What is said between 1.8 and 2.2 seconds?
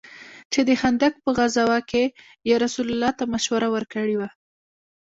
كښې